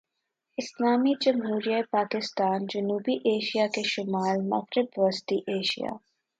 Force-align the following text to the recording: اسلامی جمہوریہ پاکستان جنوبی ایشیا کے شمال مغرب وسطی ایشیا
اسلامی 0.57 1.13
جمہوریہ 1.21 1.81
پاکستان 1.91 2.65
جنوبی 2.69 3.15
ایشیا 3.31 3.67
کے 3.67 3.83
شمال 3.85 4.41
مغرب 4.49 4.87
وسطی 4.97 5.37
ایشیا 5.47 5.91